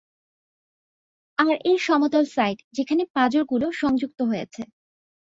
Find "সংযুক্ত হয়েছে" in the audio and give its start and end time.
3.73-4.61